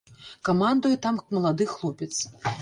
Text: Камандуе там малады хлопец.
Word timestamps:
Камандуе 0.47 0.93
там 1.03 1.19
малады 1.37 1.69
хлопец. 1.75 2.11